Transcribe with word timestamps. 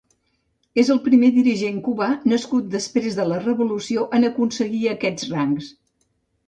És 0.83 0.87
el 0.95 1.01
primer 1.07 1.29
dirigent 1.35 1.77
cubà 1.89 2.09
nascut 2.33 2.73
després 2.79 3.21
de 3.21 3.27
la 3.33 3.39
Revolució 3.45 4.09
en 4.21 4.27
aconseguir 4.33 4.85
aquests 4.99 5.33
rangs. 5.37 5.75